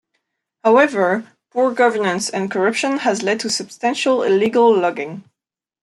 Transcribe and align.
However, 0.63 1.27
poor 1.51 1.71
governance 1.75 2.27
and 2.27 2.49
corruption 2.49 2.97
has 2.97 3.21
led 3.21 3.39
to 3.41 3.51
substantial 3.51 4.23
illegal 4.23 4.75
logging. 4.75 5.25